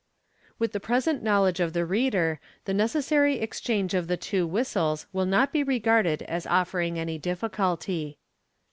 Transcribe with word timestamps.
With 0.57 0.71
the 0.71 0.79
present 0.79 1.21
knowledge 1.21 1.59
of 1.59 1.73
the 1.73 1.85
reader, 1.85 2.39
the 2.65 2.73
necessary 2.73 3.35
exchange 3.35 3.93
of 3.93 4.07
the 4.07 4.17
two 4.17 4.47
whistles 4.47 5.05
will 5.13 5.27
not 5.27 5.53
be 5.53 5.61
regarded 5.61 6.23
as 6.23 6.47
offering 6.47 6.97
any 6.97 7.19
difficulty. 7.19 8.17